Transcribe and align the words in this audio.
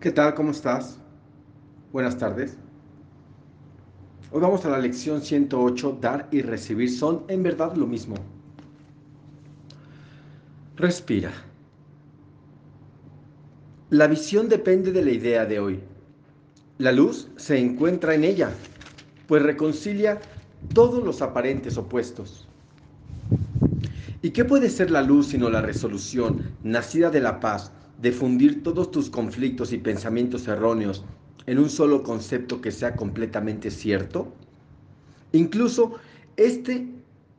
¿Qué 0.00 0.12
tal? 0.12 0.32
¿Cómo 0.34 0.52
estás? 0.52 0.96
Buenas 1.92 2.16
tardes. 2.16 2.56
Hoy 4.30 4.40
vamos 4.40 4.64
a 4.64 4.68
la 4.68 4.78
lección 4.78 5.22
108, 5.22 5.98
dar 6.00 6.28
y 6.30 6.40
recibir 6.40 6.96
son 6.96 7.24
en 7.26 7.42
verdad 7.42 7.74
lo 7.74 7.84
mismo. 7.84 8.14
Respira. 10.76 11.32
La 13.90 14.06
visión 14.06 14.48
depende 14.48 14.92
de 14.92 15.04
la 15.04 15.10
idea 15.10 15.44
de 15.46 15.58
hoy. 15.58 15.80
La 16.78 16.92
luz 16.92 17.28
se 17.34 17.58
encuentra 17.58 18.14
en 18.14 18.22
ella, 18.22 18.52
pues 19.26 19.42
reconcilia 19.42 20.20
todos 20.74 21.02
los 21.02 21.22
aparentes 21.22 21.76
opuestos. 21.76 22.46
¿Y 24.22 24.30
qué 24.30 24.44
puede 24.44 24.70
ser 24.70 24.92
la 24.92 25.02
luz 25.02 25.26
sino 25.26 25.50
la 25.50 25.60
resolución, 25.60 26.40
nacida 26.62 27.10
de 27.10 27.20
la 27.20 27.40
paz, 27.40 27.72
de 27.98 28.12
fundir 28.12 28.62
todos 28.62 28.90
tus 28.90 29.10
conflictos 29.10 29.72
y 29.72 29.78
pensamientos 29.78 30.48
erróneos 30.48 31.04
en 31.46 31.58
un 31.58 31.68
solo 31.68 32.02
concepto 32.02 32.60
que 32.60 32.70
sea 32.70 32.94
completamente 32.94 33.70
cierto? 33.70 34.32
Incluso 35.32 35.94
este 36.36 36.88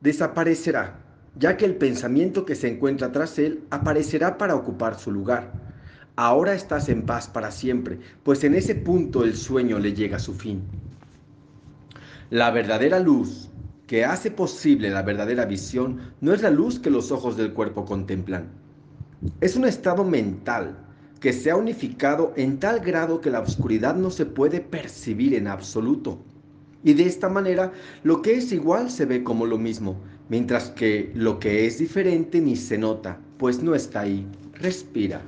desaparecerá, 0.00 0.98
ya 1.36 1.56
que 1.56 1.64
el 1.64 1.76
pensamiento 1.76 2.44
que 2.44 2.54
se 2.54 2.68
encuentra 2.68 3.12
tras 3.12 3.38
él 3.38 3.64
aparecerá 3.70 4.38
para 4.38 4.54
ocupar 4.54 4.98
su 4.98 5.10
lugar. 5.10 5.52
Ahora 6.16 6.54
estás 6.54 6.88
en 6.88 7.02
paz 7.06 7.28
para 7.28 7.50
siempre, 7.50 7.98
pues 8.22 8.44
en 8.44 8.54
ese 8.54 8.74
punto 8.74 9.24
el 9.24 9.36
sueño 9.36 9.78
le 9.78 9.94
llega 9.94 10.16
a 10.16 10.20
su 10.20 10.34
fin. 10.34 10.62
La 12.28 12.50
verdadera 12.50 13.00
luz 13.00 13.48
que 13.86 14.04
hace 14.04 14.30
posible 14.30 14.90
la 14.90 15.02
verdadera 15.02 15.46
visión 15.46 16.12
no 16.20 16.32
es 16.32 16.42
la 16.42 16.50
luz 16.50 16.78
que 16.78 16.90
los 16.90 17.10
ojos 17.10 17.36
del 17.36 17.52
cuerpo 17.52 17.84
contemplan. 17.84 18.48
Es 19.40 19.56
un 19.56 19.66
estado 19.66 20.04
mental 20.04 20.78
que 21.20 21.32
se 21.34 21.50
ha 21.50 21.56
unificado 21.56 22.32
en 22.36 22.58
tal 22.58 22.80
grado 22.80 23.20
que 23.20 23.30
la 23.30 23.40
oscuridad 23.40 23.94
no 23.94 24.10
se 24.10 24.24
puede 24.24 24.60
percibir 24.60 25.34
en 25.34 25.46
absoluto. 25.46 26.18
Y 26.82 26.94
de 26.94 27.04
esta 27.04 27.28
manera, 27.28 27.72
lo 28.02 28.22
que 28.22 28.34
es 28.36 28.50
igual 28.52 28.90
se 28.90 29.04
ve 29.04 29.22
como 29.22 29.44
lo 29.44 29.58
mismo, 29.58 30.00
mientras 30.30 30.70
que 30.70 31.12
lo 31.14 31.38
que 31.38 31.66
es 31.66 31.78
diferente 31.78 32.40
ni 32.40 32.56
se 32.56 32.78
nota, 32.78 33.20
pues 33.36 33.62
no 33.62 33.74
está 33.74 34.00
ahí. 34.00 34.26
Respira. 34.54 35.20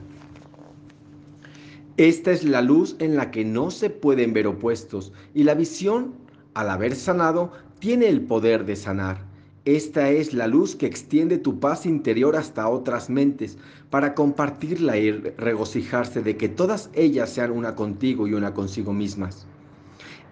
Esta 1.98 2.32
es 2.32 2.44
la 2.44 2.62
luz 2.62 2.96
en 2.98 3.16
la 3.16 3.30
que 3.30 3.44
no 3.44 3.70
se 3.70 3.90
pueden 3.90 4.32
ver 4.32 4.46
opuestos, 4.46 5.12
y 5.34 5.44
la 5.44 5.54
visión, 5.54 6.14
al 6.54 6.70
haber 6.70 6.96
sanado, 6.96 7.52
tiene 7.78 8.08
el 8.08 8.22
poder 8.22 8.64
de 8.64 8.76
sanar. 8.76 9.31
Esta 9.64 10.10
es 10.10 10.34
la 10.34 10.48
luz 10.48 10.74
que 10.74 10.86
extiende 10.86 11.38
tu 11.38 11.60
paz 11.60 11.86
interior 11.86 12.34
hasta 12.34 12.68
otras 12.68 13.08
mentes, 13.08 13.58
para 13.90 14.12
compartirla 14.12 14.96
y 14.96 15.12
regocijarse 15.12 16.20
de 16.20 16.36
que 16.36 16.48
todas 16.48 16.90
ellas 16.94 17.30
sean 17.30 17.52
una 17.52 17.76
contigo 17.76 18.26
y 18.26 18.34
una 18.34 18.54
consigo 18.54 18.92
mismas. 18.92 19.46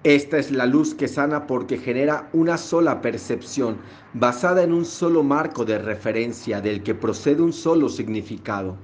Esta 0.03 0.39
es 0.39 0.50
la 0.50 0.67
luz 0.67 0.95
que 0.95 1.06
sana 1.06 1.47
porque 1.47 1.78
genera 1.78 2.28
una 2.33 2.59
sola 2.59 3.00
percepción, 3.00 3.77
basada 4.14 4.64
en 4.64 4.72
un 4.72 4.84
solo 4.84 5.22
marco 5.22 5.65
de 5.65 5.78
referencia 5.78 6.61
del 6.61 6.83
que 6.83 6.97
procede 6.97 7.41
un 7.41 7.53
solo 7.53 7.89
significado. 7.89 8.77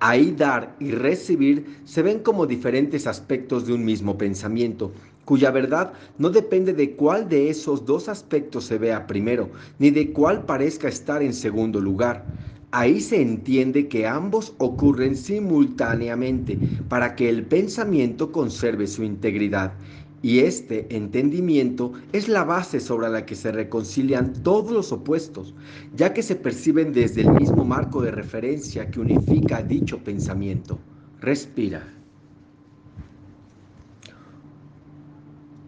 Ahí 0.00 0.32
dar 0.32 0.76
y 0.80 0.90
recibir 0.90 1.80
se 1.84 2.02
ven 2.02 2.18
como 2.18 2.44
diferentes 2.44 3.06
aspectos 3.06 3.66
de 3.66 3.72
un 3.72 3.86
mismo 3.86 4.18
pensamiento, 4.18 4.92
cuya 5.26 5.50
verdad 5.50 5.92
no 6.16 6.30
depende 6.30 6.72
de 6.72 6.92
cuál 6.96 7.28
de 7.28 7.50
esos 7.50 7.84
dos 7.84 8.08
aspectos 8.08 8.64
se 8.64 8.78
vea 8.78 9.06
primero, 9.06 9.50
ni 9.78 9.90
de 9.90 10.12
cuál 10.12 10.46
parezca 10.46 10.88
estar 10.88 11.22
en 11.22 11.34
segundo 11.34 11.82
lugar. 11.82 12.24
Ahí 12.70 13.00
se 13.00 13.20
entiende 13.20 13.88
que 13.88 14.06
ambos 14.06 14.54
ocurren 14.58 15.16
simultáneamente 15.16 16.58
para 16.88 17.14
que 17.14 17.28
el 17.28 17.44
pensamiento 17.44 18.32
conserve 18.32 18.86
su 18.86 19.02
integridad 19.02 19.74
y 20.22 20.40
este 20.40 20.86
entendimiento 20.96 21.92
es 22.12 22.28
la 22.28 22.44
base 22.44 22.80
sobre 22.80 23.08
la 23.08 23.26
que 23.26 23.34
se 23.34 23.52
reconcilian 23.52 24.32
todos 24.42 24.72
los 24.72 24.92
opuestos, 24.92 25.54
ya 25.94 26.12
que 26.14 26.22
se 26.22 26.36
perciben 26.36 26.92
desde 26.92 27.22
el 27.22 27.30
mismo 27.30 27.64
marco 27.64 28.00
de 28.02 28.10
referencia 28.10 28.90
que 28.90 29.00
unifica 29.00 29.62
dicho 29.62 30.02
pensamiento. 30.02 30.78
Respira. 31.20 31.95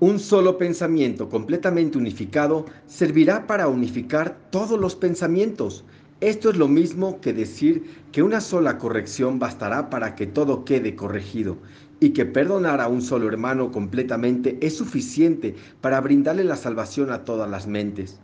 Un 0.01 0.21
solo 0.21 0.59
pensamiento 0.59 1.29
completamente 1.29 1.99
unificado 1.99 2.67
servirá 2.87 3.49
para 3.49 3.67
unificar 3.67 4.39
todos 4.53 4.79
los 4.79 4.95
pensamientos. 4.95 5.85
Esto 6.21 6.51
es 6.51 6.57
lo 6.57 6.69
mismo 6.69 7.21
que 7.21 7.33
decir 7.33 7.83
que 8.13 8.23
una 8.23 8.41
sola 8.41 8.79
corrección 8.79 9.41
bastará 9.41 9.91
para 9.91 10.15
que 10.15 10.29
todo 10.29 10.65
quede 10.65 10.95
corregido 10.95 11.57
y 11.99 12.11
que 12.11 12.27
perdonar 12.27 12.81
a 12.81 12.87
un 12.87 13.03
solo 13.03 13.27
hermano 13.27 13.73
completamente 13.73 14.57
es 14.61 14.77
suficiente 14.77 15.57
para 15.81 16.01
brindarle 16.01 16.45
la 16.45 16.55
salvación 16.55 17.11
a 17.11 17.25
todas 17.25 17.51
las 17.51 17.67
mentes. 17.67 18.21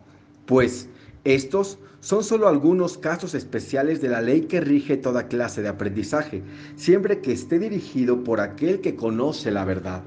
Pues 0.46 0.88
estos 1.24 1.80
son 1.98 2.22
solo 2.22 2.46
algunos 2.46 2.98
casos 2.98 3.34
especiales 3.34 4.00
de 4.00 4.10
la 4.10 4.20
ley 4.20 4.42
que 4.42 4.60
rige 4.60 4.96
toda 4.96 5.26
clase 5.26 5.60
de 5.60 5.70
aprendizaje, 5.70 6.44
siempre 6.76 7.20
que 7.20 7.32
esté 7.32 7.58
dirigido 7.58 8.22
por 8.22 8.40
aquel 8.40 8.80
que 8.80 8.94
conoce 8.94 9.50
la 9.50 9.64
verdad. 9.64 10.04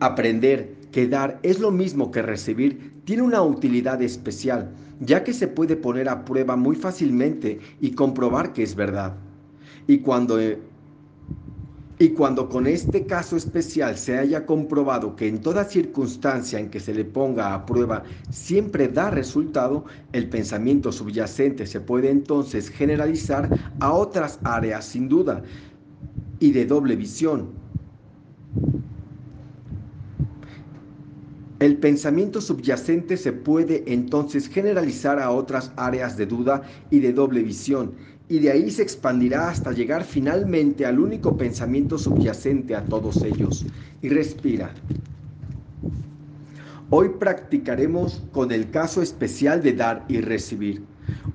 Aprender 0.00 0.88
que 0.92 1.08
dar 1.08 1.40
es 1.42 1.58
lo 1.60 1.70
mismo 1.70 2.10
que 2.10 2.22
recibir 2.22 3.02
tiene 3.04 3.22
una 3.22 3.42
utilidad 3.42 4.00
especial, 4.02 4.74
ya 5.00 5.24
que 5.24 5.32
se 5.32 5.48
puede 5.48 5.76
poner 5.76 6.08
a 6.08 6.24
prueba 6.24 6.56
muy 6.56 6.76
fácilmente 6.76 7.60
y 7.80 7.92
comprobar 7.92 8.52
que 8.52 8.62
es 8.62 8.74
verdad. 8.74 9.16
Y 9.86 10.00
cuando 10.00 10.38
y 12.00 12.10
cuando 12.10 12.48
con 12.48 12.68
este 12.68 13.06
caso 13.06 13.36
especial 13.36 13.96
se 13.98 14.18
haya 14.18 14.46
comprobado 14.46 15.16
que 15.16 15.26
en 15.26 15.40
toda 15.40 15.64
circunstancia 15.64 16.60
en 16.60 16.70
que 16.70 16.78
se 16.78 16.94
le 16.94 17.04
ponga 17.04 17.54
a 17.54 17.66
prueba 17.66 18.04
siempre 18.28 18.86
da 18.88 19.10
resultado, 19.10 19.84
el 20.12 20.28
pensamiento 20.28 20.92
subyacente 20.92 21.66
se 21.66 21.80
puede 21.80 22.10
entonces 22.10 22.68
generalizar 22.70 23.50
a 23.80 23.92
otras 23.92 24.38
áreas 24.44 24.84
sin 24.86 25.08
duda 25.08 25.42
y 26.38 26.52
de 26.52 26.66
doble 26.66 26.96
visión. 26.96 27.67
El 31.68 31.76
pensamiento 31.76 32.40
subyacente 32.40 33.18
se 33.18 33.34
puede 33.34 33.92
entonces 33.92 34.48
generalizar 34.48 35.18
a 35.18 35.30
otras 35.32 35.70
áreas 35.76 36.16
de 36.16 36.24
duda 36.24 36.62
y 36.88 37.00
de 37.00 37.12
doble 37.12 37.42
visión 37.42 37.92
y 38.26 38.38
de 38.38 38.50
ahí 38.50 38.70
se 38.70 38.80
expandirá 38.80 39.50
hasta 39.50 39.72
llegar 39.72 40.04
finalmente 40.04 40.86
al 40.86 40.98
único 40.98 41.36
pensamiento 41.36 41.98
subyacente 41.98 42.74
a 42.74 42.88
todos 42.88 43.22
ellos. 43.22 43.66
Y 44.00 44.08
respira. 44.08 44.80
Hoy 46.88 47.10
practicaremos 47.20 48.24
con 48.32 48.50
el 48.50 48.70
caso 48.70 49.02
especial 49.02 49.62
de 49.62 49.74
dar 49.74 50.06
y 50.08 50.22
recibir. 50.22 50.86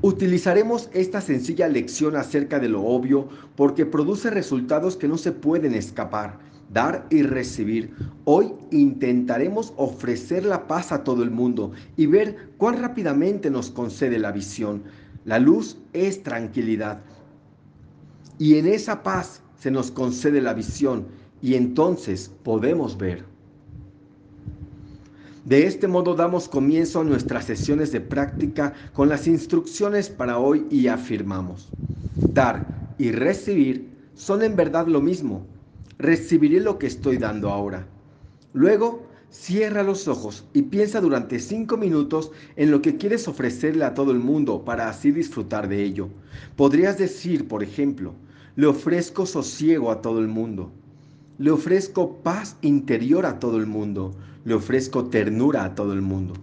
Utilizaremos 0.01 0.89
esta 0.93 1.21
sencilla 1.21 1.67
lección 1.67 2.15
acerca 2.15 2.59
de 2.59 2.69
lo 2.69 2.81
obvio 2.81 3.29
porque 3.55 3.85
produce 3.85 4.31
resultados 4.31 4.97
que 4.97 5.07
no 5.07 5.19
se 5.19 5.31
pueden 5.31 5.75
escapar. 5.75 6.39
Dar 6.73 7.05
y 7.11 7.21
recibir. 7.21 7.93
Hoy 8.25 8.53
intentaremos 8.71 9.73
ofrecer 9.77 10.43
la 10.43 10.67
paz 10.67 10.91
a 10.91 11.03
todo 11.03 11.21
el 11.21 11.29
mundo 11.29 11.71
y 11.95 12.07
ver 12.07 12.49
cuán 12.57 12.81
rápidamente 12.81 13.51
nos 13.51 13.69
concede 13.69 14.17
la 14.17 14.31
visión. 14.31 14.83
La 15.23 15.37
luz 15.37 15.77
es 15.93 16.23
tranquilidad. 16.23 17.01
Y 18.39 18.57
en 18.57 18.65
esa 18.65 19.03
paz 19.03 19.41
se 19.59 19.69
nos 19.69 19.91
concede 19.91 20.41
la 20.41 20.55
visión 20.55 21.05
y 21.43 21.53
entonces 21.53 22.31
podemos 22.41 22.97
ver. 22.97 23.23
De 25.45 25.67
este 25.67 25.87
modo 25.87 26.15
damos 26.15 26.49
comienzo 26.49 27.01
a 27.01 27.03
nuestras 27.03 27.45
sesiones 27.45 27.91
de 27.91 28.01
práctica 28.01 28.73
con 28.93 29.09
las 29.09 29.27
instrucciones 29.27 30.09
para 30.09 30.39
hoy 30.39 30.65
y 30.71 30.87
afirmamos. 30.87 31.69
Dar 32.33 32.65
y 32.97 33.11
recibir 33.11 33.89
son 34.15 34.41
en 34.41 34.55
verdad 34.55 34.87
lo 34.87 35.01
mismo. 35.01 35.52
Recibiré 35.97 36.59
lo 36.59 36.77
que 36.79 36.87
estoy 36.87 37.17
dando 37.17 37.49
ahora. 37.49 37.87
Luego 38.53 39.07
Cierra 39.33 39.81
los 39.81 40.07
ojos 40.07 40.45
y 40.53 40.61
piensa 40.61 41.01
durante 41.01 41.39
cinco 41.39 41.75
minutos 41.75 42.31
en 42.55 42.69
lo 42.69 42.83
que 42.83 42.97
quieres 42.97 43.27
ofrecerle 43.27 43.83
a 43.83 43.95
todo 43.95 44.11
el 44.11 44.19
mundo 44.19 44.63
para 44.63 44.87
así 44.87 45.11
disfrutar 45.11 45.67
de 45.67 45.83
ello. 45.83 46.09
Podrías 46.55 46.99
decir, 46.99 47.47
por 47.47 47.63
ejemplo, 47.63 48.13
le 48.55 48.67
ofrezco 48.67 49.25
sosiego 49.25 49.89
a 49.89 50.01
todo 50.03 50.19
el 50.19 50.27
mundo. 50.27 50.71
Le 51.39 51.49
ofrezco 51.49 52.17
paz 52.17 52.57
interior 52.61 53.25
a 53.25 53.39
todo 53.39 53.57
el 53.57 53.65
mundo. 53.65 54.13
Le 54.45 54.53
ofrezco 54.53 55.05
ternura 55.05 55.65
a 55.65 55.73
todo 55.73 55.93
el 55.93 56.01
mundo. 56.01 56.35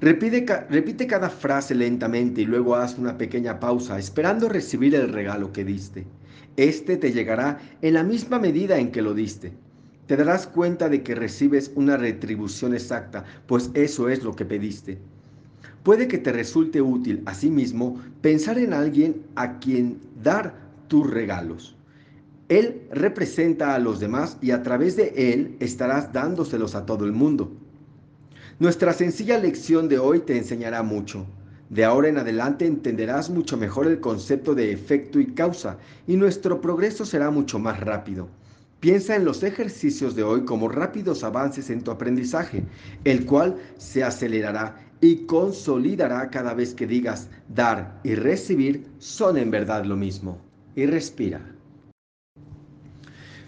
Repite, 0.00 1.06
cada 1.06 1.30
frase 1.30 1.74
lentamente 1.74 2.42
y 2.42 2.44
luego 2.44 2.76
haz 2.76 2.98
una 2.98 3.16
pequeña 3.16 3.58
pausa 3.58 3.98
esperando 3.98 4.48
recibir 4.48 4.94
el 4.94 5.12
regalo 5.12 5.52
que 5.52 5.64
diste. 5.64 6.06
Este 6.56 6.96
te 6.96 7.12
llegará 7.12 7.58
en 7.82 7.94
la 7.94 8.02
misma 8.02 8.38
medida 8.38 8.78
en 8.78 8.90
que 8.90 9.02
lo 9.02 9.14
diste 9.14 9.52
te 10.06 10.16
darás 10.16 10.46
cuenta 10.46 10.88
de 10.88 11.02
que 11.02 11.14
recibes 11.14 11.72
una 11.74 11.96
retribución 11.96 12.74
exacta, 12.74 13.24
pues 13.46 13.70
eso 13.74 14.08
es 14.08 14.22
lo 14.22 14.34
que 14.34 14.44
pediste. 14.44 14.98
Puede 15.82 16.08
que 16.08 16.18
te 16.18 16.32
resulte 16.32 16.80
útil, 16.80 17.22
asimismo, 17.26 18.00
pensar 18.20 18.58
en 18.58 18.72
alguien 18.72 19.22
a 19.34 19.58
quien 19.58 19.98
dar 20.22 20.54
tus 20.88 21.08
regalos. 21.08 21.76
Él 22.48 22.82
representa 22.92 23.74
a 23.74 23.80
los 23.80 23.98
demás 23.98 24.38
y 24.40 24.52
a 24.52 24.62
través 24.62 24.96
de 24.96 25.12
Él 25.32 25.56
estarás 25.58 26.12
dándoselos 26.12 26.76
a 26.76 26.86
todo 26.86 27.04
el 27.04 27.12
mundo. 27.12 27.52
Nuestra 28.58 28.94
sencilla 28.94 29.36
lección 29.36 29.86
de 29.86 29.98
hoy 29.98 30.20
te 30.20 30.38
enseñará 30.38 30.82
mucho. 30.82 31.26
De 31.68 31.84
ahora 31.84 32.08
en 32.08 32.16
adelante 32.16 32.64
entenderás 32.64 33.28
mucho 33.28 33.58
mejor 33.58 33.86
el 33.86 34.00
concepto 34.00 34.54
de 34.54 34.72
efecto 34.72 35.20
y 35.20 35.26
causa 35.34 35.76
y 36.06 36.16
nuestro 36.16 36.62
progreso 36.62 37.04
será 37.04 37.30
mucho 37.30 37.58
más 37.58 37.78
rápido. 37.80 38.28
Piensa 38.80 39.14
en 39.14 39.26
los 39.26 39.42
ejercicios 39.42 40.16
de 40.16 40.22
hoy 40.22 40.46
como 40.46 40.70
rápidos 40.70 41.22
avances 41.22 41.68
en 41.68 41.82
tu 41.82 41.90
aprendizaje, 41.90 42.64
el 43.04 43.26
cual 43.26 43.56
se 43.76 44.02
acelerará 44.02 44.76
y 45.02 45.26
consolidará 45.26 46.30
cada 46.30 46.54
vez 46.54 46.72
que 46.72 46.86
digas 46.86 47.28
dar 47.54 48.00
y 48.04 48.14
recibir 48.14 48.86
son 48.98 49.36
en 49.36 49.50
verdad 49.50 49.84
lo 49.84 49.96
mismo. 49.96 50.40
Y 50.74 50.86
respira. 50.86 51.42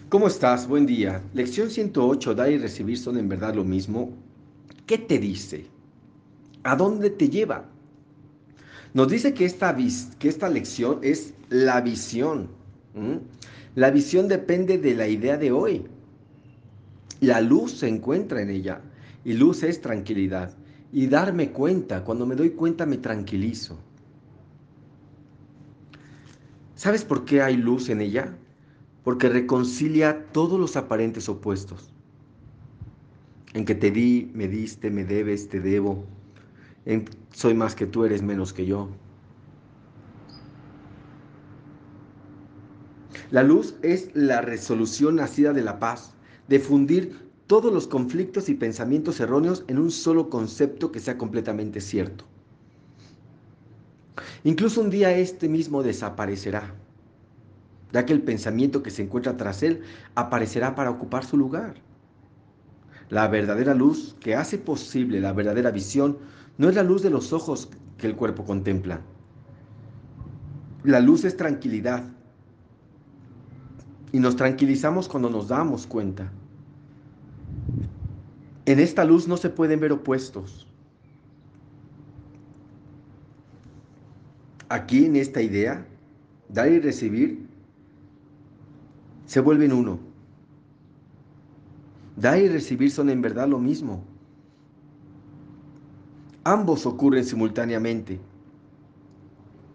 ¿Cómo 0.09 0.27
estás? 0.27 0.67
Buen 0.67 0.85
día. 0.85 1.23
Lección 1.33 1.71
108, 1.71 2.35
dar 2.35 2.51
y 2.51 2.59
recibir 2.59 2.99
son 2.99 3.17
en 3.17 3.27
verdad 3.27 3.55
lo 3.55 3.63
mismo. 3.63 4.28
¿Qué 4.89 4.97
te 4.97 5.19
dice? 5.19 5.67
¿A 6.63 6.75
dónde 6.75 7.11
te 7.11 7.29
lleva? 7.29 7.69
Nos 8.95 9.07
dice 9.07 9.35
que 9.35 9.45
esta, 9.45 9.77
que 10.17 10.27
esta 10.27 10.49
lección 10.49 10.97
es 11.03 11.35
la 11.49 11.79
visión. 11.79 12.49
La 13.75 13.91
visión 13.91 14.27
depende 14.27 14.79
de 14.79 14.95
la 14.95 15.07
idea 15.07 15.37
de 15.37 15.51
hoy. 15.51 15.85
La 17.21 17.39
luz 17.39 17.73
se 17.73 17.87
encuentra 17.87 18.41
en 18.41 18.49
ella 18.49 18.81
y 19.23 19.33
luz 19.33 19.61
es 19.61 19.79
tranquilidad. 19.79 20.57
Y 20.91 21.05
darme 21.05 21.51
cuenta, 21.51 22.03
cuando 22.03 22.25
me 22.25 22.35
doy 22.35 22.49
cuenta 22.49 22.87
me 22.87 22.97
tranquilizo. 22.97 23.77
¿Sabes 26.73 27.05
por 27.05 27.25
qué 27.25 27.43
hay 27.43 27.57
luz 27.57 27.89
en 27.89 28.01
ella? 28.01 28.35
Porque 29.03 29.29
reconcilia 29.29 30.25
todos 30.31 30.59
los 30.59 30.75
aparentes 30.77 31.29
opuestos. 31.29 31.93
En 33.53 33.65
que 33.65 33.75
te 33.75 33.91
di, 33.91 34.31
me 34.33 34.47
diste, 34.47 34.91
me 34.91 35.03
debes, 35.03 35.49
te 35.49 35.59
debo. 35.59 36.05
En 36.85 37.05
soy 37.31 37.53
más 37.53 37.75
que 37.75 37.85
tú, 37.85 38.05
eres 38.05 38.21
menos 38.21 38.53
que 38.53 38.65
yo. 38.65 38.89
La 43.31 43.43
luz 43.43 43.75
es 43.83 44.09
la 44.15 44.41
resolución 44.41 45.15
nacida 45.17 45.53
de 45.53 45.61
la 45.61 45.79
paz, 45.79 46.13
de 46.47 46.59
fundir 46.59 47.29
todos 47.45 47.73
los 47.73 47.87
conflictos 47.87 48.49
y 48.49 48.55
pensamientos 48.55 49.19
erróneos 49.19 49.65
en 49.67 49.79
un 49.79 49.91
solo 49.91 50.29
concepto 50.29 50.91
que 50.91 50.99
sea 50.99 51.17
completamente 51.17 51.81
cierto. 51.81 52.25
Incluso 54.43 54.81
un 54.81 54.89
día 54.89 55.15
este 55.15 55.49
mismo 55.49 55.83
desaparecerá, 55.83 56.75
ya 57.91 58.05
que 58.05 58.13
el 58.13 58.21
pensamiento 58.21 58.83
que 58.83 58.91
se 58.91 59.03
encuentra 59.03 59.37
tras 59.37 59.63
él 59.63 59.81
aparecerá 60.15 60.75
para 60.75 60.91
ocupar 60.91 61.25
su 61.25 61.37
lugar. 61.37 61.88
La 63.09 63.27
verdadera 63.27 63.73
luz 63.73 64.15
que 64.19 64.35
hace 64.35 64.57
posible 64.57 65.19
la 65.19 65.33
verdadera 65.33 65.71
visión 65.71 66.17
no 66.57 66.69
es 66.69 66.75
la 66.75 66.83
luz 66.83 67.01
de 67.01 67.09
los 67.09 67.33
ojos 67.33 67.69
que 67.97 68.07
el 68.07 68.15
cuerpo 68.15 68.45
contempla. 68.45 69.01
La 70.83 70.99
luz 70.99 71.25
es 71.25 71.35
tranquilidad, 71.35 72.03
y 74.11 74.19
nos 74.19 74.35
tranquilizamos 74.35 75.07
cuando 75.07 75.29
nos 75.29 75.47
damos 75.47 75.85
cuenta. 75.85 76.31
En 78.65 78.79
esta 78.79 79.03
luz 79.03 79.27
no 79.27 79.37
se 79.37 79.49
pueden 79.49 79.79
ver 79.79 79.91
opuestos. 79.91 80.67
Aquí 84.67 85.05
en 85.05 85.15
esta 85.15 85.41
idea, 85.41 85.85
dar 86.47 86.71
y 86.71 86.79
recibir 86.79 87.47
se 89.25 89.39
vuelven 89.39 89.73
uno. 89.73 90.08
Dar 92.19 92.37
y 92.37 92.49
recibir 92.49 92.91
son 92.91 93.09
en 93.09 93.21
verdad 93.21 93.47
lo 93.47 93.59
mismo. 93.59 94.03
Ambos 96.43 96.85
ocurren 96.85 97.23
simultáneamente. 97.23 98.19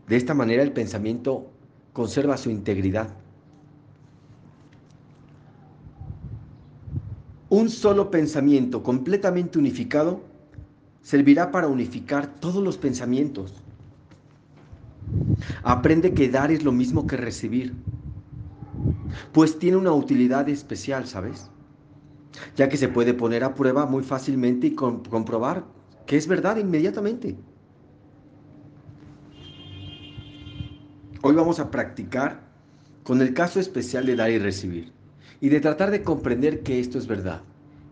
De 0.07 0.17
esta 0.17 0.35
manera 0.35 0.63
el 0.63 0.73
pensamiento 0.73 1.51
conserva 1.95 2.37
su 2.37 2.51
integridad. 2.51 3.09
Un 7.49 7.71
solo 7.71 8.11
pensamiento 8.11 8.83
completamente 8.83 9.59
unificado 9.59 10.21
servirá 11.01 11.51
para 11.51 11.69
unificar 11.69 12.27
todos 12.27 12.63
los 12.63 12.77
pensamientos. 12.77 13.55
Aprende 15.63 16.13
que 16.13 16.29
dar 16.29 16.51
es 16.51 16.63
lo 16.63 16.73
mismo 16.73 17.07
que 17.07 17.17
recibir, 17.17 17.75
pues 19.33 19.59
tiene 19.59 19.79
una 19.79 19.93
utilidad 19.93 20.49
especial, 20.51 21.07
¿sabes? 21.07 21.51
Ya 22.57 22.69
que 22.69 22.77
se 22.77 22.89
puede 22.89 23.15
poner 23.15 23.45
a 23.45 23.55
prueba 23.55 23.87
muy 23.87 24.03
fácilmente 24.03 24.69
y 24.69 24.75
comprobar 24.75 25.65
que 26.07 26.17
es 26.17 26.27
verdad 26.27 26.57
inmediatamente. 26.57 27.45
Hoy 31.23 31.35
vamos 31.35 31.59
a 31.59 31.71
practicar 31.71 32.53
con 33.03 33.23
el 33.23 33.35
caso 33.35 33.61
especial 33.61 34.07
de 34.07 34.17
dar 34.17 34.31
y 34.31 34.39
recibir 34.39 34.93
y 35.41 35.49
de 35.49 35.61
tratar 35.61 35.91
de 35.91 36.03
comprender 36.03 36.63
que 36.63 36.81
esto 36.81 36.99
es 36.99 37.07
verdad. 37.07 37.43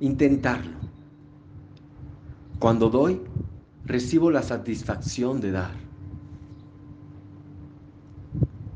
Intentarlo. 0.01 0.81
Cuando 2.59 2.91
doy, 2.91 3.23
recibo 3.87 4.31
la 4.31 4.43
satisfacción 4.43 5.41
de 5.41 5.53
dar. 5.53 5.93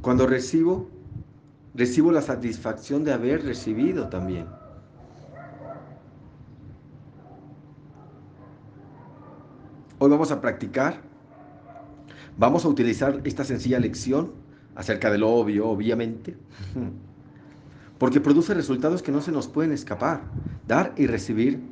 Cuando 0.01 0.27
recibo, 0.27 0.89
recibo 1.75 2.13
la 2.13 2.23
satisfacción 2.23 3.05
de 3.05 3.13
haber 3.13 3.45
recibido 3.45 4.09
también. 4.09 4.66
Hoy 9.99 10.11
vamos 10.11 10.31
a 10.31 10.43
practicar, 10.43 11.01
vamos 12.37 12.67
a 12.67 12.69
utilizar 12.69 13.23
esta 13.25 13.45
sencilla 13.45 13.81
lección 13.81 14.33
acerca 14.75 15.11
de 15.11 15.17
lo 15.17 15.31
obvio, 15.31 15.69
obviamente, 15.69 16.37
porque 17.99 18.21
produce 18.21 18.53
resultados 18.53 19.03
que 19.03 19.11
no 19.11 19.23
se 19.23 19.33
nos 19.33 19.49
pueden 19.49 19.73
escapar. 19.73 20.21
Dar 20.67 20.93
y 20.99 21.07
recibir 21.07 21.63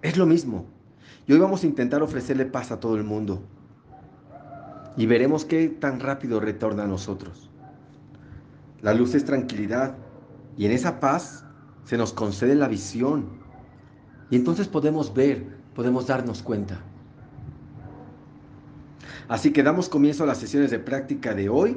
es 0.00 0.16
lo 0.16 0.24
mismo. 0.24 0.64
Y 1.26 1.34
hoy 1.34 1.40
vamos 1.40 1.62
a 1.62 1.66
intentar 1.66 2.02
ofrecerle 2.02 2.46
paz 2.46 2.72
a 2.72 2.80
todo 2.80 2.96
el 2.96 3.04
mundo. 3.04 3.42
Y 4.96 5.04
veremos 5.04 5.44
qué 5.44 5.68
tan 5.68 6.00
rápido 6.00 6.40
retorna 6.40 6.84
a 6.84 6.88
nosotros. 6.88 7.50
La 8.80 8.94
luz 8.94 9.14
es 9.14 9.26
tranquilidad 9.26 9.94
y 10.56 10.64
en 10.64 10.72
esa 10.72 11.00
paz 11.00 11.44
se 11.84 11.98
nos 11.98 12.14
concede 12.14 12.54
la 12.54 12.68
visión. 12.68 13.26
Y 14.30 14.36
entonces 14.36 14.68
podemos 14.68 15.12
ver, 15.12 15.61
podemos 15.74 16.06
darnos 16.06 16.42
cuenta. 16.42 16.80
Así 19.28 19.52
que 19.52 19.62
damos 19.62 19.88
comienzo 19.88 20.24
a 20.24 20.26
las 20.26 20.38
sesiones 20.38 20.70
de 20.70 20.78
práctica 20.78 21.34
de 21.34 21.48
hoy 21.48 21.76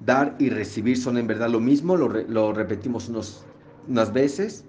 Dar 0.00 0.36
y 0.38 0.50
recibir 0.50 0.98
son 0.98 1.16
en 1.16 1.26
verdad 1.26 1.48
lo 1.48 1.60
mismo, 1.60 1.96
lo, 1.96 2.52
repetimos 2.52 3.10
unas 3.88 4.12
veces. 4.12 4.64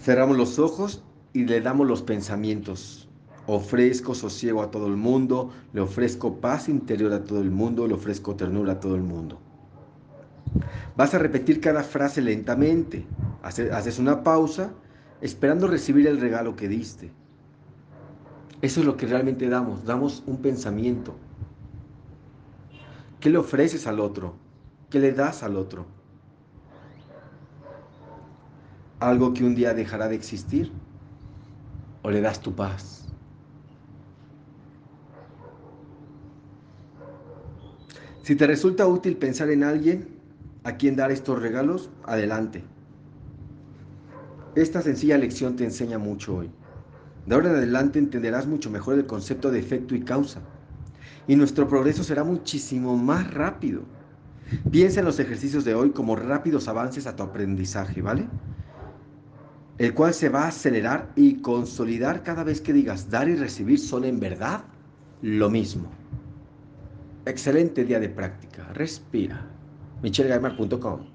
Cerramos 0.00 0.36
los 0.38 0.58
ojos 0.58 1.02
y 1.34 1.44
le 1.44 1.60
damos 1.60 1.86
los 1.86 2.02
pensamientos. 2.02 3.08
Ofrezco 3.46 4.14
sosiego 4.14 4.62
a 4.62 4.70
todo 4.70 4.86
el 4.86 4.96
mundo, 4.96 5.50
le 5.72 5.80
ofrezco 5.80 6.40
paz 6.40 6.68
interior 6.68 7.12
a 7.12 7.24
todo 7.24 7.40
el 7.40 7.50
mundo, 7.50 7.86
le 7.86 7.94
ofrezco 7.94 8.36
ternura 8.36 8.74
a 8.74 8.80
todo 8.80 8.94
el 8.94 9.02
mundo. 9.02 9.38
Vas 10.96 11.14
a 11.14 11.18
repetir 11.18 11.60
cada 11.60 11.82
frase 11.82 12.22
lentamente. 12.22 13.04
Haces 13.42 13.98
una 13.98 14.22
pausa 14.22 14.72
esperando 15.20 15.66
recibir 15.66 16.06
el 16.06 16.20
regalo 16.20 16.56
que 16.56 16.68
diste. 16.68 17.10
Eso 18.62 18.80
es 18.80 18.86
lo 18.86 18.96
que 18.96 19.06
realmente 19.06 19.48
damos. 19.48 19.84
Damos 19.84 20.22
un 20.26 20.42
pensamiento. 20.42 21.14
¿Qué 23.20 23.30
le 23.30 23.38
ofreces 23.38 23.86
al 23.86 24.00
otro? 24.00 24.34
¿Qué 24.90 24.98
le 24.98 25.12
das 25.12 25.42
al 25.42 25.56
otro? 25.56 25.86
¿Algo 28.98 29.32
que 29.32 29.44
un 29.44 29.54
día 29.54 29.72
dejará 29.72 30.08
de 30.08 30.16
existir? 30.16 30.72
¿O 32.02 32.10
le 32.10 32.20
das 32.20 32.40
tu 32.40 32.54
paz? 32.54 33.00
Si 38.22 38.36
te 38.36 38.46
resulta 38.46 38.86
útil 38.86 39.16
pensar 39.16 39.50
en 39.50 39.64
alguien 39.64 40.20
a 40.64 40.76
quien 40.76 40.96
dar 40.96 41.10
estos 41.10 41.40
regalos, 41.40 41.90
adelante. 42.02 42.64
Esta 44.54 44.82
sencilla 44.82 45.16
lección 45.18 45.56
te 45.56 45.64
enseña 45.64 45.98
mucho 45.98 46.36
hoy. 46.36 46.59
De 47.26 47.34
ahora 47.34 47.50
en 47.50 47.56
adelante 47.56 47.98
entenderás 47.98 48.46
mucho 48.46 48.70
mejor 48.70 48.94
el 48.94 49.06
concepto 49.06 49.50
de 49.50 49.58
efecto 49.58 49.94
y 49.94 50.04
causa 50.04 50.40
y 51.26 51.36
nuestro 51.36 51.68
progreso 51.68 52.02
será 52.02 52.24
muchísimo 52.24 52.96
más 52.96 53.32
rápido. 53.32 53.82
Piensa 54.70 55.00
en 55.00 55.06
los 55.06 55.20
ejercicios 55.20 55.64
de 55.64 55.74
hoy 55.74 55.90
como 55.90 56.16
rápidos 56.16 56.66
avances 56.66 57.06
a 57.06 57.14
tu 57.14 57.22
aprendizaje, 57.22 58.02
¿vale? 58.02 58.28
El 59.78 59.94
cual 59.94 60.12
se 60.12 60.28
va 60.28 60.44
a 60.44 60.48
acelerar 60.48 61.12
y 61.14 61.40
consolidar 61.40 62.22
cada 62.24 62.44
vez 62.44 62.60
que 62.60 62.72
digas 62.72 63.10
dar 63.10 63.28
y 63.28 63.36
recibir 63.36 63.78
son 63.78 64.04
en 64.04 64.18
verdad 64.18 64.64
lo 65.22 65.50
mismo. 65.50 65.92
Excelente 67.26 67.84
día 67.84 68.00
de 68.00 68.08
práctica. 68.08 68.72
Respira. 68.72 69.46
michelgamer.com. 70.02 71.09